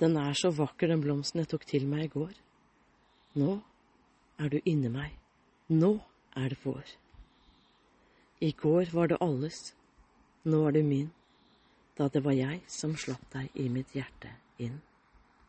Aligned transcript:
Den 0.00 0.16
er 0.16 0.34
så 0.34 0.50
vakker, 0.50 0.90
den 0.90 1.02
blomsten 1.04 1.42
jeg 1.42 1.52
tok 1.52 1.66
til 1.70 1.86
meg 1.86 2.08
i 2.08 2.12
går. 2.14 2.32
Nå 3.38 3.58
er 4.42 4.50
du 4.50 4.58
inni 4.64 4.90
meg. 4.90 5.14
Nå 5.70 5.96
er 6.36 6.50
det 6.50 6.58
vår. 6.64 6.96
I 8.42 8.50
går 8.58 8.90
var 8.92 9.12
det 9.12 9.20
alles. 9.22 9.72
Nå 10.44 10.64
er 10.68 10.74
du 10.74 10.82
min. 10.82 11.12
Da 11.98 12.08
det 12.10 12.24
var 12.24 12.34
jeg 12.34 12.64
som 12.66 12.96
slapp 12.98 13.22
deg 13.32 13.54
i 13.54 13.68
mitt 13.70 13.94
hjerte 13.94 14.34
inn. 14.58 14.80